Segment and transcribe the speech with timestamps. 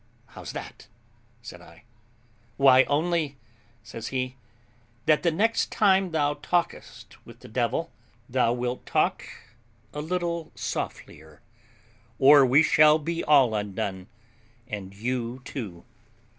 [0.29, 0.87] "How's that?"
[1.43, 1.83] said I.
[2.57, 3.37] "Why, only,"
[3.83, 4.35] says he,
[5.05, 7.91] "that the next time thou talkest with the devil,
[8.27, 9.23] thou wilt talk
[9.93, 11.39] a little softlier,
[12.17, 14.07] or we shall be all undone,
[14.67, 15.85] and you too."